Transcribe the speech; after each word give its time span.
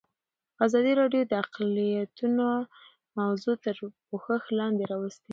ازادي 0.65 0.91
راډیو 1.01 1.23
د 1.27 1.33
اقلیتونه 1.43 2.45
موضوع 3.19 3.55
تر 3.65 3.75
پوښښ 4.07 4.43
لاندې 4.59 4.83
راوستې. 4.91 5.29